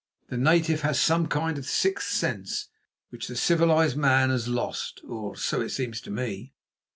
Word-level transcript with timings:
The 0.29 0.37
native 0.37 0.81
has 0.81 0.99
some 0.99 1.27
kind 1.27 1.59
of 1.59 1.67
sixth 1.67 2.11
sense 2.11 2.69
which 3.09 3.27
the 3.27 3.35
civilised 3.35 3.95
man 3.97 4.31
has 4.31 4.47
lost, 4.47 4.99
or 5.07 5.35
so 5.37 5.61
it 5.61 5.69
seems 5.69 6.01
to 6.01 6.09
me. 6.09 6.55